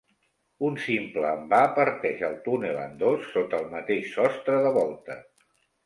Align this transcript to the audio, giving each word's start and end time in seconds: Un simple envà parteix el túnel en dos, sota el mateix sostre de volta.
Un 0.69 0.79
simple 0.85 1.33
envà 1.41 1.59
parteix 1.77 2.25
el 2.31 2.39
túnel 2.49 2.81
en 2.87 2.99
dos, 3.05 3.31
sota 3.37 3.63
el 3.65 3.71
mateix 3.79 4.13
sostre 4.19 4.61
de 4.69 4.77
volta. 4.83 5.25